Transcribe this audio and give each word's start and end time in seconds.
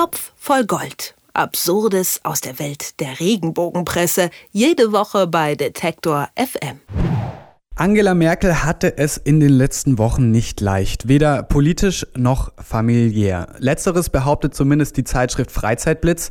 Topf 0.00 0.32
voll 0.34 0.64
Gold. 0.64 1.14
Absurdes 1.34 2.20
aus 2.22 2.40
der 2.40 2.58
Welt 2.58 2.98
der 3.00 3.20
Regenbogenpresse. 3.20 4.30
Jede 4.50 4.92
Woche 4.92 5.26
bei 5.26 5.56
Detektor 5.56 6.30
FM. 6.36 6.80
Angela 7.74 8.14
Merkel 8.14 8.64
hatte 8.64 8.96
es 8.96 9.18
in 9.18 9.40
den 9.40 9.50
letzten 9.50 9.98
Wochen 9.98 10.30
nicht 10.30 10.62
leicht, 10.62 11.06
weder 11.06 11.42
politisch 11.42 12.06
noch 12.16 12.50
familiär. 12.56 13.48
Letzteres 13.58 14.08
behauptet 14.08 14.54
zumindest 14.54 14.96
die 14.96 15.04
Zeitschrift 15.04 15.52
Freizeitblitz, 15.52 16.30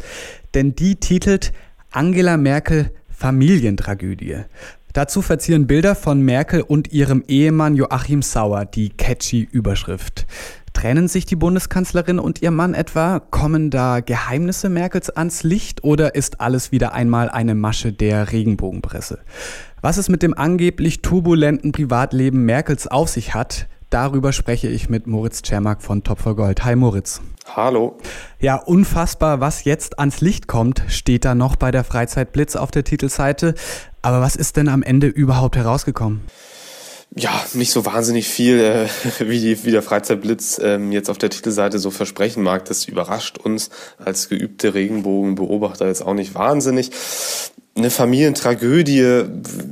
denn 0.55 0.73
die 0.73 0.95
titelt 0.95 1.53
Angela 1.91 2.37
Merkel 2.37 2.91
Familientragödie. 3.07 4.45
Dazu 4.93 5.21
verzieren 5.21 5.67
Bilder 5.67 5.93
von 5.93 6.21
Merkel 6.21 6.61
und 6.61 6.91
ihrem 6.91 7.23
Ehemann 7.27 7.75
Joachim 7.75 8.23
Sauer 8.23 8.65
die 8.65 8.89
catchy 8.89 9.47
Überschrift. 9.51 10.25
Trennen 10.79 11.09
sich 11.09 11.25
die 11.25 11.35
Bundeskanzlerin 11.35 12.19
und 12.19 12.41
ihr 12.41 12.51
Mann 12.51 12.73
etwa? 12.73 13.19
Kommen 13.19 13.69
da 13.69 13.99
Geheimnisse 13.99 14.69
Merkels 14.69 15.09
ans 15.09 15.43
Licht 15.43 15.83
oder 15.83 16.15
ist 16.15 16.39
alles 16.39 16.71
wieder 16.71 16.93
einmal 16.93 17.29
eine 17.29 17.53
Masche 17.53 17.91
der 17.91 18.31
Regenbogenpresse? 18.31 19.19
Was 19.81 19.97
es 19.97 20.07
mit 20.07 20.23
dem 20.23 20.33
angeblich 20.33 21.01
turbulenten 21.01 21.73
Privatleben 21.73 22.45
Merkels 22.45 22.87
auf 22.87 23.09
sich 23.09 23.33
hat, 23.33 23.67
darüber 23.89 24.31
spreche 24.31 24.69
ich 24.69 24.89
mit 24.89 25.05
Moritz 25.05 25.41
Czermak 25.41 25.81
von 25.81 26.05
Top 26.05 26.19
for 26.19 26.37
Gold. 26.37 26.63
Hi 26.63 26.77
Moritz. 26.77 27.19
Hallo. 27.53 27.97
Ja, 28.39 28.55
unfassbar, 28.55 29.41
was 29.41 29.65
jetzt 29.65 29.99
ans 29.99 30.21
Licht 30.21 30.47
kommt, 30.47 30.83
steht 30.87 31.25
da 31.25 31.35
noch 31.35 31.57
bei 31.57 31.71
der 31.71 31.83
Freizeitblitz 31.83 32.55
auf 32.55 32.71
der 32.71 32.85
Titelseite. 32.85 33.53
Aber 34.01 34.21
was 34.21 34.37
ist 34.37 34.55
denn 34.55 34.69
am 34.69 34.83
Ende 34.83 35.07
überhaupt 35.07 35.57
herausgekommen? 35.57 36.21
Ja, 37.15 37.43
nicht 37.53 37.71
so 37.71 37.85
wahnsinnig 37.85 38.27
viel, 38.27 38.59
äh, 38.59 38.87
wie, 39.19 39.39
die, 39.39 39.63
wie 39.65 39.71
der 39.71 39.81
Freizeitblitz 39.81 40.59
ähm, 40.63 40.91
jetzt 40.91 41.09
auf 41.09 41.17
der 41.17 41.29
Titelseite 41.29 41.79
so 41.79 41.91
versprechen 41.91 42.43
mag. 42.43 42.65
Das 42.65 42.85
überrascht 42.85 43.37
uns 43.37 43.69
als 43.97 44.29
geübte 44.29 44.73
Regenbogenbeobachter 44.73 45.87
jetzt 45.87 46.05
auch 46.05 46.13
nicht 46.13 46.35
wahnsinnig 46.35 46.91
eine 47.79 47.89
Familientragödie 47.89 49.23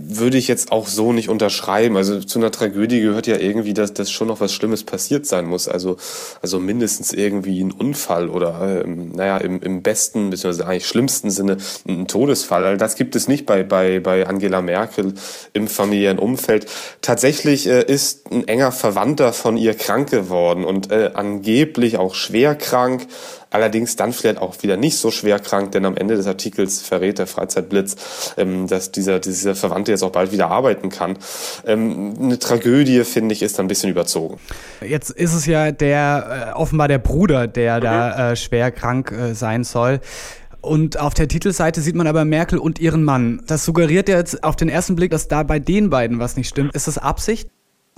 würde 0.09 0.37
ich 0.37 0.47
jetzt 0.47 0.71
auch 0.71 0.87
so 0.87 1.13
nicht 1.13 1.29
unterschreiben. 1.29 1.97
Also 1.97 2.19
zu 2.19 2.39
einer 2.39 2.51
Tragödie 2.51 3.01
gehört 3.01 3.27
ja 3.27 3.37
irgendwie, 3.37 3.73
dass, 3.73 3.93
dass 3.93 4.09
schon 4.09 4.27
noch 4.27 4.39
was 4.39 4.53
Schlimmes 4.53 4.83
passiert 4.83 5.25
sein 5.25 5.45
muss. 5.45 5.67
Also, 5.67 5.97
also 6.41 6.59
mindestens 6.59 7.13
irgendwie 7.13 7.61
ein 7.61 7.71
Unfall 7.71 8.29
oder, 8.29 8.83
ähm, 8.83 9.11
naja, 9.13 9.37
im, 9.37 9.61
im 9.61 9.83
besten, 9.83 10.29
beziehungsweise 10.29 10.67
eigentlich 10.67 10.87
schlimmsten 10.87 11.29
Sinne 11.29 11.57
ein 11.87 12.07
Todesfall. 12.07 12.65
Also 12.65 12.77
das 12.77 12.95
gibt 12.95 13.15
es 13.15 13.27
nicht 13.27 13.45
bei, 13.45 13.63
bei, 13.63 13.99
bei 13.99 14.25
Angela 14.25 14.61
Merkel 14.61 15.13
im 15.53 15.67
familiären 15.67 16.19
Umfeld. 16.19 16.67
Tatsächlich 17.01 17.67
äh, 17.67 17.83
ist 17.83 18.31
ein 18.31 18.47
enger 18.47 18.71
Verwandter 18.71 19.33
von 19.33 19.57
ihr 19.57 19.73
krank 19.73 20.09
geworden 20.09 20.63
und 20.63 20.91
äh, 20.91 21.11
angeblich 21.13 21.97
auch 21.97 22.15
schwer 22.15 22.55
krank 22.55 23.07
allerdings 23.57 23.95
dann 23.95 24.13
vielleicht 24.13 24.37
auch 24.37 24.61
wieder 24.61 24.77
nicht 24.77 24.97
so 24.97 25.09
schwer 25.09 25.39
krank, 25.39 25.71
denn 25.71 25.83
am 25.85 25.97
Ende 25.97 26.15
des 26.15 26.27
Artikels 26.27 26.79
verrät 26.79 27.17
der 27.17 27.25
Freizeitblitz, 27.25 27.95
ähm, 28.37 28.67
dass 28.67 28.91
dieser, 28.91 29.19
dieser 29.19 29.55
Verwandte 29.55 29.91
jetzt 29.91 30.03
auch 30.03 30.11
bald 30.11 30.31
wieder 30.31 30.49
arbeiten 30.51 30.89
kann. 30.89 31.17
Ähm, 31.65 32.13
eine 32.21 32.37
Tragödie, 32.37 33.03
finde 33.03 33.33
ich, 33.33 33.41
ist 33.41 33.59
ein 33.59 33.67
bisschen 33.67 33.89
überzogen. 33.89 34.37
Jetzt 34.87 35.09
ist 35.09 35.33
es 35.33 35.47
ja 35.47 35.71
der, 35.71 36.51
äh, 36.53 36.57
offenbar 36.57 36.87
der 36.87 36.99
Bruder, 36.99 37.47
der 37.47 37.77
mhm. 37.77 37.81
da 37.81 38.31
äh, 38.31 38.35
schwer 38.35 38.71
krank 38.71 39.11
äh, 39.11 39.33
sein 39.33 39.63
soll. 39.63 39.99
Und 40.61 40.99
auf 40.99 41.13
der 41.13 41.27
Titelseite 41.27 41.81
sieht 41.81 41.95
man 41.95 42.07
aber 42.07 42.25
Merkel 42.25 42.59
und 42.59 42.79
ihren 42.79 43.03
Mann. 43.03 43.41
Das 43.47 43.65
suggeriert 43.65 44.09
ja 44.09 44.17
jetzt 44.17 44.43
auf 44.43 44.55
den 44.55 44.69
ersten 44.69 44.95
Blick, 44.95 45.11
dass 45.11 45.27
da 45.27 45.43
bei 45.43 45.59
den 45.59 45.89
beiden 45.89 46.19
was 46.19 46.35
nicht 46.35 46.49
stimmt. 46.49 46.75
Ist 46.75 46.87
das 46.87 46.97
Absicht? 46.97 47.49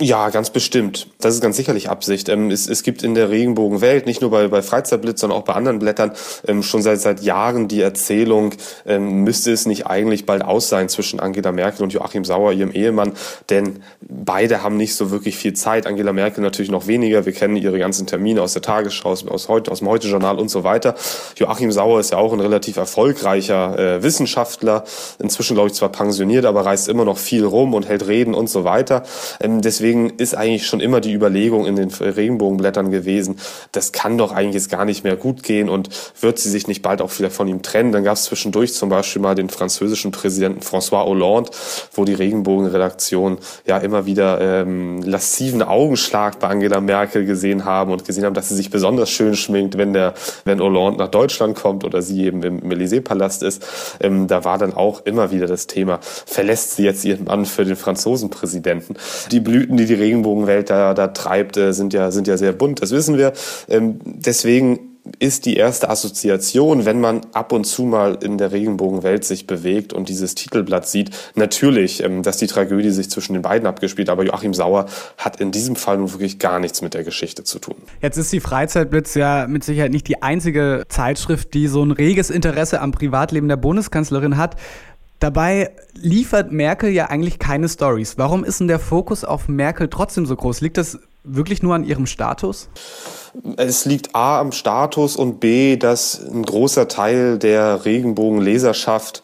Ja, 0.02 0.30
ganz 0.30 0.48
bestimmt. 0.48 1.08
Das 1.20 1.34
ist 1.34 1.42
ganz 1.42 1.58
sicherlich 1.58 1.90
Absicht. 1.90 2.30
Ähm, 2.30 2.50
es, 2.50 2.66
es 2.70 2.82
gibt 2.82 3.02
in 3.02 3.14
der 3.14 3.28
Regenbogenwelt, 3.28 4.06
nicht 4.06 4.22
nur 4.22 4.30
bei, 4.30 4.48
bei 4.48 4.62
Freizeitblitz, 4.62 5.20
sondern 5.20 5.38
auch 5.38 5.44
bei 5.44 5.52
anderen 5.52 5.78
Blättern, 5.78 6.12
ähm, 6.48 6.62
schon 6.62 6.80
seit, 6.80 7.02
seit 7.02 7.20
Jahren 7.20 7.68
die 7.68 7.82
Erzählung, 7.82 8.54
ähm, 8.86 9.24
müsste 9.24 9.52
es 9.52 9.66
nicht 9.66 9.86
eigentlich 9.88 10.24
bald 10.24 10.42
aus 10.42 10.70
sein 10.70 10.88
zwischen 10.88 11.20
Angela 11.20 11.52
Merkel 11.52 11.82
und 11.82 11.92
Joachim 11.92 12.24
Sauer, 12.24 12.52
ihrem 12.52 12.72
Ehemann, 12.72 13.12
denn 13.50 13.82
beide 14.00 14.62
haben 14.62 14.78
nicht 14.78 14.94
so 14.94 15.10
wirklich 15.10 15.36
viel 15.36 15.52
Zeit. 15.52 15.86
Angela 15.86 16.14
Merkel 16.14 16.42
natürlich 16.42 16.70
noch 16.70 16.86
weniger. 16.86 17.26
Wir 17.26 17.34
kennen 17.34 17.56
ihre 17.56 17.78
ganzen 17.78 18.06
Termine 18.06 18.40
aus 18.40 18.54
der 18.54 18.62
Tagesschau, 18.62 19.10
aus, 19.10 19.48
heute, 19.48 19.70
aus 19.70 19.80
dem 19.80 19.88
Heute-Journal 19.88 20.38
und 20.38 20.48
so 20.48 20.64
weiter. 20.64 20.94
Joachim 21.36 21.72
Sauer 21.72 22.00
ist 22.00 22.12
ja 22.12 22.16
auch 22.16 22.32
ein 22.32 22.40
relativ 22.40 22.78
erfolgreicher 22.78 23.78
äh, 23.78 24.02
Wissenschaftler, 24.02 24.84
inzwischen 25.18 25.56
glaube 25.56 25.68
ich 25.68 25.74
zwar 25.74 25.90
pensioniert, 25.90 26.46
aber 26.46 26.64
reist 26.64 26.88
immer 26.88 27.04
noch 27.04 27.18
viel 27.18 27.44
rum 27.44 27.74
und 27.74 27.86
hält 27.86 28.06
Reden 28.06 28.32
und 28.32 28.48
so 28.48 28.64
weiter. 28.64 29.02
Ähm, 29.40 29.60
deswegen 29.60 29.89
deswegen 29.90 30.10
ist 30.18 30.36
eigentlich 30.36 30.66
schon 30.66 30.80
immer 30.80 31.00
die 31.00 31.12
Überlegung 31.12 31.66
in 31.66 31.74
den 31.74 31.90
Regenbogenblättern 31.90 32.90
gewesen, 32.90 33.38
das 33.72 33.92
kann 33.92 34.18
doch 34.18 34.32
eigentlich 34.32 34.54
jetzt 34.54 34.70
gar 34.70 34.84
nicht 34.84 35.02
mehr 35.02 35.16
gut 35.16 35.42
gehen 35.42 35.68
und 35.68 35.88
wird 36.20 36.38
sie 36.38 36.48
sich 36.48 36.68
nicht 36.68 36.82
bald 36.82 37.02
auch 37.02 37.18
wieder 37.18 37.30
von 37.30 37.48
ihm 37.48 37.62
trennen. 37.62 37.92
Dann 37.92 38.04
gab 38.04 38.14
es 38.14 38.24
zwischendurch 38.24 38.74
zum 38.74 38.88
Beispiel 38.88 39.20
mal 39.20 39.34
den 39.34 39.48
französischen 39.48 40.12
Präsidenten 40.12 40.60
François 40.60 41.04
Hollande, 41.04 41.50
wo 41.92 42.04
die 42.04 42.14
Regenbogenredaktion 42.14 43.38
ja 43.66 43.78
immer 43.78 44.06
wieder 44.06 44.40
ähm, 44.40 45.02
lassiven 45.02 45.62
Augenschlag 45.62 46.38
bei 46.38 46.48
Angela 46.48 46.80
Merkel 46.80 47.24
gesehen 47.24 47.64
haben 47.64 47.90
und 47.90 48.04
gesehen 48.04 48.24
haben, 48.24 48.34
dass 48.34 48.48
sie 48.48 48.54
sich 48.54 48.70
besonders 48.70 49.10
schön 49.10 49.34
schminkt, 49.34 49.76
wenn 49.76 49.92
der, 49.92 50.14
wenn 50.44 50.60
Hollande 50.60 50.98
nach 50.98 51.10
Deutschland 51.10 51.56
kommt 51.56 51.84
oder 51.84 52.00
sie 52.00 52.24
eben 52.24 52.42
im, 52.42 52.60
im 52.60 52.70
Élysée-Palast 52.70 53.42
ist. 53.42 53.66
Ähm, 54.00 54.28
da 54.28 54.44
war 54.44 54.58
dann 54.58 54.72
auch 54.72 55.04
immer 55.04 55.32
wieder 55.32 55.46
das 55.46 55.66
Thema, 55.66 55.98
verlässt 56.00 56.76
sie 56.76 56.84
jetzt 56.84 57.04
ihren 57.04 57.24
Mann 57.24 57.44
für 57.44 57.64
den 57.64 57.76
Franzosenpräsidenten. 57.76 58.96
Die 59.32 59.40
Blüten 59.40 59.79
die 59.80 59.86
die 59.86 59.94
Regenbogenwelt 59.94 60.70
da, 60.70 60.94
da 60.94 61.08
treibt, 61.08 61.56
äh, 61.56 61.72
sind 61.72 61.92
ja, 61.92 62.10
sind 62.10 62.26
ja 62.26 62.36
sehr 62.36 62.52
bunt, 62.52 62.82
das 62.82 62.90
wissen 62.90 63.18
wir. 63.18 63.32
Ähm, 63.68 64.00
deswegen 64.04 64.90
ist 65.18 65.46
die 65.46 65.56
erste 65.56 65.88
Assoziation, 65.88 66.84
wenn 66.84 67.00
man 67.00 67.22
ab 67.32 67.52
und 67.52 67.64
zu 67.64 67.84
mal 67.84 68.18
in 68.22 68.38
der 68.38 68.52
Regenbogenwelt 68.52 69.24
sich 69.24 69.46
bewegt 69.46 69.92
und 69.92 70.08
dieses 70.08 70.34
Titelblatt 70.34 70.86
sieht, 70.86 71.10
natürlich, 71.34 72.02
ähm, 72.02 72.22
dass 72.22 72.36
die 72.36 72.46
Tragödie 72.46 72.90
sich 72.90 73.10
zwischen 73.10 73.32
den 73.32 73.42
beiden 73.42 73.66
abgespielt, 73.66 74.08
aber 74.10 74.24
Joachim 74.24 74.54
Sauer 74.54 74.86
hat 75.16 75.40
in 75.40 75.50
diesem 75.50 75.76
Fall 75.76 75.98
nun 75.98 76.12
wirklich 76.12 76.38
gar 76.38 76.60
nichts 76.60 76.82
mit 76.82 76.94
der 76.94 77.04
Geschichte 77.04 77.44
zu 77.44 77.58
tun. 77.58 77.76
Jetzt 78.00 78.18
ist 78.18 78.32
die 78.32 78.40
Freizeitblitz 78.40 79.14
ja 79.14 79.46
mit 79.46 79.64
Sicherheit 79.64 79.90
nicht 79.90 80.06
die 80.08 80.22
einzige 80.22 80.84
Zeitschrift, 80.88 81.54
die 81.54 81.66
so 81.66 81.82
ein 81.82 81.90
reges 81.90 82.30
Interesse 82.30 82.80
am 82.80 82.92
Privatleben 82.92 83.48
der 83.48 83.56
Bundeskanzlerin 83.56 84.36
hat. 84.36 84.56
Dabei 85.20 85.72
liefert 85.92 86.50
Merkel 86.50 86.90
ja 86.90 87.06
eigentlich 87.10 87.38
keine 87.38 87.68
Stories. 87.68 88.16
Warum 88.16 88.42
ist 88.42 88.60
denn 88.60 88.68
der 88.68 88.78
Fokus 88.78 89.22
auf 89.22 89.48
Merkel 89.48 89.88
trotzdem 89.88 90.24
so 90.24 90.34
groß? 90.34 90.62
Liegt 90.62 90.78
das 90.78 90.98
wirklich 91.24 91.62
nur 91.62 91.74
an 91.74 91.84
ihrem 91.84 92.06
Status? 92.06 92.70
Es 93.56 93.84
liegt 93.84 94.14
A 94.14 94.40
am 94.40 94.52
Status 94.52 95.16
und 95.16 95.40
B, 95.40 95.76
dass 95.76 96.20
ein 96.20 96.42
großer 96.42 96.88
Teil 96.88 97.38
der 97.38 97.84
Regenbogenleserschaft 97.84 99.22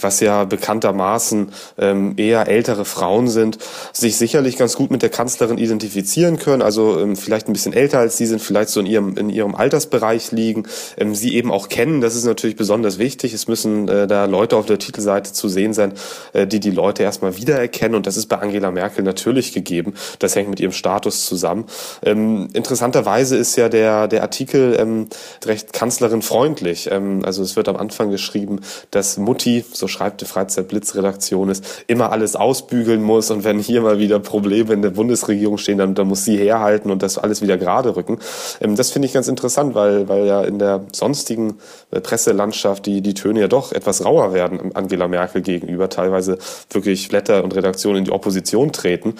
was 0.00 0.20
ja 0.20 0.44
bekanntermaßen 0.44 1.52
ähm, 1.78 2.14
eher 2.16 2.48
ältere 2.48 2.84
Frauen 2.84 3.28
sind, 3.28 3.58
sich 3.92 4.16
sicherlich 4.16 4.56
ganz 4.56 4.76
gut 4.76 4.90
mit 4.90 5.02
der 5.02 5.08
Kanzlerin 5.08 5.58
identifizieren 5.58 6.38
können, 6.38 6.62
also 6.62 7.00
ähm, 7.00 7.16
vielleicht 7.16 7.48
ein 7.48 7.52
bisschen 7.52 7.72
älter 7.72 7.98
als 7.98 8.18
sie 8.18 8.26
sind, 8.26 8.42
vielleicht 8.42 8.68
so 8.68 8.80
in 8.80 8.86
ihrem, 8.86 9.16
in 9.16 9.30
ihrem 9.30 9.54
Altersbereich 9.54 10.32
liegen, 10.32 10.64
ähm, 10.98 11.14
sie 11.14 11.34
eben 11.34 11.50
auch 11.50 11.68
kennen, 11.68 12.00
das 12.00 12.14
ist 12.14 12.24
natürlich 12.24 12.56
besonders 12.56 12.98
wichtig. 12.98 13.32
Es 13.32 13.48
müssen 13.48 13.88
äh, 13.88 14.06
da 14.06 14.26
Leute 14.26 14.56
auf 14.56 14.66
der 14.66 14.78
Titelseite 14.78 15.32
zu 15.32 15.48
sehen 15.48 15.72
sein, 15.72 15.92
äh, 16.34 16.46
die 16.46 16.60
die 16.60 16.70
Leute 16.70 17.02
erstmal 17.02 17.36
wiedererkennen 17.36 17.94
und 17.94 18.06
das 18.06 18.16
ist 18.16 18.26
bei 18.26 18.36
Angela 18.36 18.70
Merkel 18.70 19.02
natürlich 19.02 19.52
gegeben. 19.52 19.94
Das 20.18 20.36
hängt 20.36 20.50
mit 20.50 20.60
ihrem 20.60 20.72
Status 20.72 21.24
zusammen. 21.24 21.64
Ähm, 22.02 22.48
interessanterweise 22.52 23.36
ist 23.36 23.45
ja 23.54 23.68
der, 23.68 24.08
der 24.08 24.22
Artikel 24.22 24.76
ähm, 24.78 25.08
recht 25.44 25.72
Kanzlerin 25.72 26.22
freundlich. 26.22 26.90
Ähm, 26.90 27.22
also 27.24 27.42
es 27.42 27.54
wird 27.54 27.68
am 27.68 27.76
Anfang 27.76 28.10
geschrieben, 28.10 28.60
dass 28.90 29.16
Mutti, 29.18 29.64
so 29.72 29.86
schreibt 29.86 30.22
die 30.22 30.24
Freizeitblitzredaktion 30.24 31.50
ist, 31.50 31.84
immer 31.86 32.10
alles 32.10 32.34
ausbügeln 32.34 33.02
muss 33.02 33.30
und 33.30 33.44
wenn 33.44 33.60
hier 33.60 33.82
mal 33.82 34.00
wieder 34.00 34.18
Probleme 34.18 34.72
in 34.72 34.82
der 34.82 34.90
Bundesregierung 34.90 35.58
stehen, 35.58 35.78
dann, 35.78 35.94
dann 35.94 36.08
muss 36.08 36.24
sie 36.24 36.36
herhalten 36.36 36.90
und 36.90 37.02
das 37.02 37.18
alles 37.18 37.42
wieder 37.42 37.56
gerade 37.56 37.94
rücken. 37.94 38.18
Ähm, 38.60 38.74
das 38.74 38.90
finde 38.90 39.06
ich 39.06 39.14
ganz 39.14 39.28
interessant, 39.28 39.74
weil, 39.74 40.08
weil 40.08 40.26
ja 40.26 40.42
in 40.42 40.58
der 40.58 40.84
sonstigen 40.92 41.58
äh, 41.90 42.00
Presselandschaft 42.00 42.86
die, 42.86 43.02
die 43.02 43.14
Töne 43.14 43.40
ja 43.40 43.48
doch 43.48 43.72
etwas 43.72 44.04
rauer 44.04 44.32
werden 44.32 44.74
Angela 44.74 45.08
Merkel 45.08 45.42
gegenüber, 45.42 45.88
teilweise 45.88 46.38
wirklich 46.70 47.08
Blätter 47.08 47.44
und 47.44 47.54
Redaktionen 47.54 47.98
in 47.98 48.04
die 48.04 48.12
Opposition 48.12 48.72
treten 48.72 49.14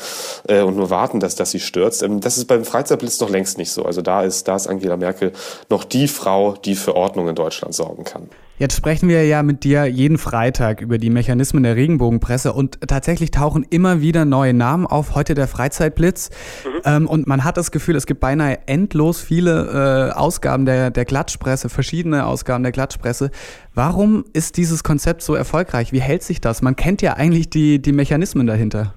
äh, 0.48 0.62
und 0.62 0.76
nur 0.76 0.90
warten, 0.90 1.20
dass, 1.20 1.36
dass 1.36 1.50
sie 1.50 1.60
stürzt. 1.60 2.02
Ähm, 2.02 2.20
das 2.20 2.38
ist 2.38 2.46
beim 2.46 2.64
Freizeitblitz 2.64 3.20
noch 3.20 3.30
längst 3.30 3.58
nicht 3.58 3.70
so. 3.70 3.84
Also 3.84 4.02
da 4.02 4.15
ist, 4.22 4.48
da 4.48 4.56
ist 4.56 4.66
Angela 4.66 4.96
Merkel 4.96 5.32
noch 5.68 5.84
die 5.84 6.08
Frau, 6.08 6.52
die 6.52 6.74
für 6.74 6.94
Ordnung 6.94 7.28
in 7.28 7.34
Deutschland 7.34 7.74
sorgen 7.74 8.04
kann. 8.04 8.28
Jetzt 8.58 8.74
sprechen 8.74 9.10
wir 9.10 9.26
ja 9.26 9.42
mit 9.42 9.64
dir 9.64 9.84
jeden 9.84 10.16
Freitag 10.16 10.80
über 10.80 10.96
die 10.96 11.10
Mechanismen 11.10 11.62
der 11.62 11.76
Regenbogenpresse 11.76 12.54
und 12.54 12.78
tatsächlich 12.88 13.30
tauchen 13.30 13.66
immer 13.68 14.00
wieder 14.00 14.24
neue 14.24 14.54
Namen 14.54 14.86
auf. 14.86 15.14
Heute 15.14 15.34
der 15.34 15.46
Freizeitblitz. 15.46 16.30
Mhm. 16.64 16.80
Ähm, 16.86 17.06
und 17.06 17.26
man 17.26 17.44
hat 17.44 17.58
das 17.58 17.70
Gefühl, 17.70 17.96
es 17.96 18.06
gibt 18.06 18.20
beinahe 18.20 18.60
endlos 18.66 19.20
viele 19.20 20.10
äh, 20.10 20.18
Ausgaben 20.18 20.64
der, 20.64 20.90
der 20.90 21.04
Klatschpresse, 21.04 21.68
verschiedene 21.68 22.24
Ausgaben 22.24 22.62
der 22.62 22.72
Klatschpresse. 22.72 23.30
Warum 23.74 24.24
ist 24.32 24.56
dieses 24.56 24.82
Konzept 24.82 25.20
so 25.20 25.34
erfolgreich? 25.34 25.92
Wie 25.92 26.00
hält 26.00 26.22
sich 26.22 26.40
das? 26.40 26.62
Man 26.62 26.76
kennt 26.76 27.02
ja 27.02 27.12
eigentlich 27.12 27.50
die, 27.50 27.78
die 27.78 27.92
Mechanismen 27.92 28.46
dahinter. 28.46 28.94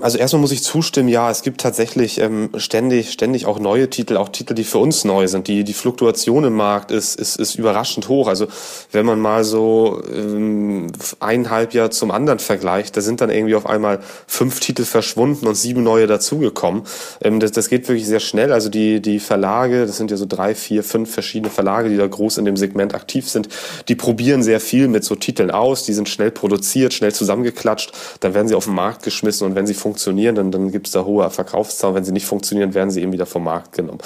Also 0.00 0.18
erstmal 0.18 0.40
muss 0.40 0.50
ich 0.50 0.64
zustimmen, 0.64 1.08
ja, 1.08 1.30
es 1.30 1.42
gibt 1.42 1.60
tatsächlich 1.60 2.18
ähm, 2.18 2.50
ständig, 2.56 3.12
ständig 3.12 3.46
auch 3.46 3.60
neue 3.60 3.88
Titel, 3.88 4.16
auch 4.16 4.30
Titel, 4.30 4.54
die 4.54 4.64
für 4.64 4.78
uns 4.78 5.04
neu 5.04 5.28
sind. 5.28 5.46
Die, 5.46 5.62
die 5.62 5.74
Fluktuation 5.74 6.42
im 6.42 6.54
Markt 6.54 6.90
ist, 6.90 7.14
ist, 7.14 7.36
ist 7.36 7.54
überraschend 7.54 8.08
hoch. 8.08 8.26
Also 8.26 8.48
wenn 8.90 9.01
man 9.06 9.20
mal 9.20 9.44
so 9.44 10.02
ähm, 10.14 10.88
ein 11.20 11.50
Halbjahr 11.50 11.90
zum 11.90 12.10
anderen 12.10 12.38
vergleicht, 12.38 12.96
da 12.96 13.00
sind 13.00 13.20
dann 13.20 13.30
irgendwie 13.30 13.54
auf 13.54 13.66
einmal 13.66 14.00
fünf 14.26 14.60
Titel 14.60 14.84
verschwunden 14.84 15.46
und 15.46 15.54
sieben 15.54 15.82
neue 15.82 16.06
dazugekommen. 16.06 16.82
Ähm, 17.20 17.40
das, 17.40 17.52
das 17.52 17.68
geht 17.68 17.88
wirklich 17.88 18.06
sehr 18.06 18.20
schnell. 18.20 18.52
Also 18.52 18.68
die, 18.68 19.00
die 19.00 19.18
Verlage, 19.18 19.86
das 19.86 19.96
sind 19.96 20.10
ja 20.10 20.16
so 20.16 20.26
drei, 20.26 20.54
vier, 20.54 20.84
fünf 20.84 21.12
verschiedene 21.12 21.50
Verlage, 21.50 21.88
die 21.88 21.96
da 21.96 22.06
groß 22.06 22.38
in 22.38 22.44
dem 22.44 22.56
Segment 22.56 22.94
aktiv 22.94 23.28
sind, 23.28 23.48
die 23.88 23.94
probieren 23.94 24.42
sehr 24.42 24.60
viel 24.60 24.88
mit 24.88 25.04
so 25.04 25.14
Titeln 25.14 25.50
aus. 25.50 25.84
Die 25.84 25.92
sind 25.92 26.08
schnell 26.08 26.30
produziert, 26.30 26.94
schnell 26.94 27.12
zusammengeklatscht. 27.12 27.92
Dann 28.20 28.34
werden 28.34 28.48
sie 28.48 28.54
auf 28.54 28.66
den 28.66 28.74
Markt 28.74 29.02
geschmissen 29.02 29.46
und 29.46 29.54
wenn 29.54 29.66
sie 29.66 29.74
funktionieren, 29.74 30.34
dann, 30.34 30.50
dann 30.50 30.70
gibt 30.70 30.86
es 30.86 30.92
da 30.92 31.04
hohe 31.04 31.28
Verkaufszahlen. 31.30 31.96
Wenn 31.96 32.04
sie 32.04 32.12
nicht 32.12 32.26
funktionieren, 32.26 32.74
werden 32.74 32.90
sie 32.90 33.02
eben 33.02 33.12
wieder 33.12 33.26
vom 33.26 33.44
Markt 33.44 33.72
genommen. 33.72 33.98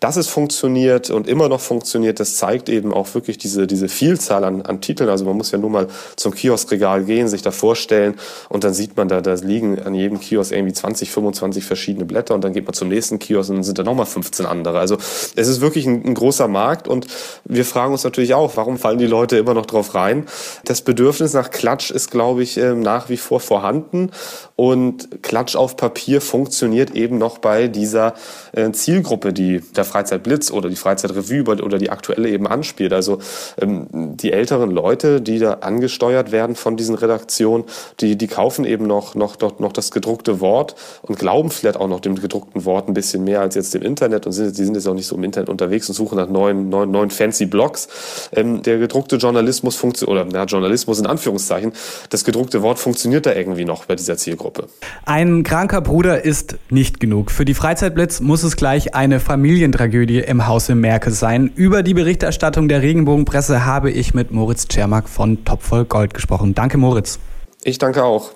Dass 0.00 0.16
es 0.16 0.28
funktioniert 0.28 1.10
und 1.10 1.28
immer 1.28 1.48
noch 1.48 1.60
funktioniert, 1.60 2.20
das 2.20 2.36
zeigt 2.36 2.68
eben 2.68 2.92
auch 2.92 3.14
wirklich 3.14 3.38
diese, 3.38 3.66
diese 3.66 3.88
Vielzahl 3.88 4.43
an, 4.44 4.62
an 4.62 4.80
Titeln. 4.80 5.10
Also 5.10 5.24
man 5.24 5.36
muss 5.36 5.50
ja 5.50 5.58
nur 5.58 5.70
mal 5.70 5.88
zum 6.16 6.34
Kioskregal 6.34 7.04
gehen, 7.04 7.28
sich 7.28 7.42
da 7.42 7.50
vorstellen 7.50 8.14
und 8.48 8.64
dann 8.64 8.74
sieht 8.74 8.96
man 8.96 9.08
da, 9.08 9.20
da 9.20 9.34
liegen 9.34 9.78
an 9.80 9.94
jedem 9.94 10.20
Kiosk 10.20 10.52
irgendwie 10.52 10.72
20, 10.72 11.10
25 11.10 11.64
verschiedene 11.64 12.04
Blätter 12.04 12.34
und 12.34 12.44
dann 12.44 12.52
geht 12.52 12.64
man 12.66 12.74
zum 12.74 12.88
nächsten 12.88 13.18
Kiosk 13.18 13.50
und 13.50 13.56
dann 13.56 13.64
sind 13.64 13.78
da 13.78 13.82
nochmal 13.82 14.06
15 14.06 14.46
andere. 14.46 14.78
Also 14.78 14.96
es 15.36 15.48
ist 15.48 15.60
wirklich 15.60 15.86
ein, 15.86 16.04
ein 16.04 16.14
großer 16.14 16.48
Markt 16.48 16.88
und 16.88 17.06
wir 17.44 17.64
fragen 17.64 17.92
uns 17.92 18.04
natürlich 18.04 18.34
auch, 18.34 18.56
warum 18.56 18.78
fallen 18.78 18.98
die 18.98 19.06
Leute 19.06 19.36
immer 19.36 19.54
noch 19.54 19.66
drauf 19.66 19.94
rein? 19.94 20.26
Das 20.64 20.82
Bedürfnis 20.82 21.32
nach 21.32 21.50
Klatsch 21.50 21.90
ist, 21.90 22.10
glaube 22.10 22.42
ich, 22.42 22.56
ähm, 22.56 22.80
nach 22.80 23.08
wie 23.08 23.16
vor 23.16 23.40
vorhanden 23.40 24.10
und 24.56 25.22
Klatsch 25.22 25.56
auf 25.56 25.76
Papier 25.76 26.20
funktioniert 26.20 26.92
eben 26.92 27.18
noch 27.18 27.38
bei 27.38 27.68
dieser 27.68 28.14
äh, 28.52 28.70
Zielgruppe, 28.72 29.32
die 29.32 29.60
der 29.76 29.84
Freizeitblitz 29.84 30.50
oder 30.50 30.68
die 30.68 30.76
Freizeitrevue 30.76 31.44
oder 31.44 31.78
die 31.78 31.90
aktuelle 31.90 32.28
eben 32.28 32.46
anspielt. 32.46 32.92
Also 32.92 33.18
ähm, 33.60 33.86
die 33.90 34.32
älteren 34.34 34.70
Leute, 34.70 35.20
die 35.20 35.38
da 35.38 35.54
angesteuert 35.54 36.32
werden 36.32 36.56
von 36.56 36.76
diesen 36.76 36.94
Redaktionen, 36.94 37.64
die, 38.00 38.16
die 38.16 38.26
kaufen 38.26 38.64
eben 38.64 38.86
noch, 38.86 39.14
noch, 39.14 39.38
noch, 39.40 39.58
noch 39.58 39.72
das 39.72 39.90
gedruckte 39.90 40.40
Wort 40.40 40.74
und 41.02 41.18
glauben 41.18 41.50
vielleicht 41.50 41.78
auch 41.78 41.88
noch 41.88 42.00
dem 42.00 42.16
gedruckten 42.16 42.64
Wort 42.64 42.88
ein 42.88 42.94
bisschen 42.94 43.24
mehr 43.24 43.40
als 43.40 43.54
jetzt 43.54 43.74
dem 43.74 43.82
Internet 43.82 44.26
und 44.26 44.32
sind, 44.32 44.56
die 44.58 44.64
sind 44.64 44.74
jetzt 44.74 44.86
auch 44.86 44.94
nicht 44.94 45.06
so 45.06 45.16
im 45.16 45.24
Internet 45.24 45.48
unterwegs 45.48 45.88
und 45.88 45.94
suchen 45.94 46.16
nach 46.16 46.28
neuen, 46.28 46.68
neuen, 46.68 46.90
neuen 46.90 47.10
fancy 47.10 47.46
Blogs. 47.46 47.88
Ähm, 48.32 48.62
der 48.62 48.78
gedruckte 48.78 49.16
Journalismus 49.16 49.76
funktioniert, 49.76 50.26
oder 50.26 50.26
na, 50.30 50.44
Journalismus 50.44 50.98
in 50.98 51.06
Anführungszeichen, 51.06 51.72
das 52.10 52.24
gedruckte 52.24 52.62
Wort 52.62 52.78
funktioniert 52.78 53.26
da 53.26 53.32
irgendwie 53.32 53.64
noch 53.64 53.84
bei 53.84 53.94
dieser 53.94 54.16
Zielgruppe. 54.16 54.66
Ein 55.04 55.42
kranker 55.42 55.80
Bruder 55.80 56.24
ist 56.24 56.56
nicht 56.70 57.00
genug. 57.00 57.30
Für 57.30 57.44
die 57.44 57.54
Freizeitblitz 57.54 58.20
muss 58.20 58.42
es 58.42 58.56
gleich 58.56 58.94
eine 58.94 59.20
Familientragödie 59.20 60.20
im 60.20 60.46
Hause 60.46 60.74
Merke 60.74 61.10
sein. 61.10 61.50
Über 61.54 61.82
die 61.82 61.94
Berichterstattung 61.94 62.68
der 62.68 62.82
Regenbogenpresse 62.82 63.64
habe 63.64 63.90
ich 63.90 64.14
mit 64.14 64.23
Moritz 64.30 64.66
Czermak 64.68 65.08
von 65.08 65.44
Topf 65.44 65.66
voll 65.66 65.84
Gold 65.84 66.14
gesprochen. 66.14 66.54
Danke, 66.54 66.78
Moritz. 66.78 67.18
Ich 67.62 67.78
danke 67.78 68.04
auch. 68.04 68.30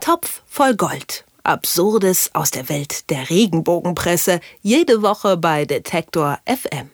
Topf 0.00 0.42
voll 0.46 0.74
Gold. 0.76 1.24
Absurdes 1.42 2.30
aus 2.32 2.50
der 2.50 2.68
Welt 2.68 3.10
der 3.10 3.30
Regenbogenpresse. 3.30 4.40
Jede 4.62 5.02
Woche 5.02 5.36
bei 5.36 5.64
Detektor 5.64 6.38
FM. 6.46 6.90